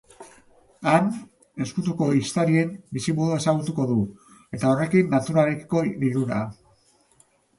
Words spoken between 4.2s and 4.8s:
eta,